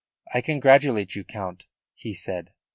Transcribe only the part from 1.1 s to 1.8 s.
you, Count,"